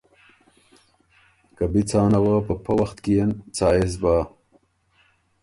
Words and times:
که 1.57 1.63
بی 1.71 1.81
څانه 1.89 2.19
وه 2.23 2.35
په 2.47 2.53
پۀ 2.63 2.73
وخت 2.79 2.97
کيېن 3.05 3.29
څا 3.55 3.67
يې 3.77 3.85
سُو 3.91 3.99
بۀ؟“ 4.01 4.15